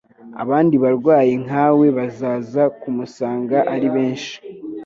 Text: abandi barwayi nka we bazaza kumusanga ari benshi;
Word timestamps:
abandi 0.43 0.75
barwayi 0.83 1.33
nka 1.45 1.65
we 1.77 1.87
bazaza 1.97 2.63
kumusanga 2.79 3.57
ari 3.73 3.87
benshi; 3.95 4.35